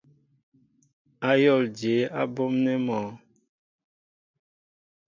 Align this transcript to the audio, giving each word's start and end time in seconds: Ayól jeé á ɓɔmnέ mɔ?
Ayól 1.29 1.63
jeé 1.77 1.99
á 2.19 2.21
ɓɔmnέ 2.35 2.73
mɔ? 2.85 2.99